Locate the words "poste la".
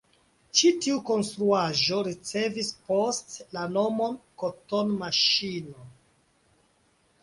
2.89-3.69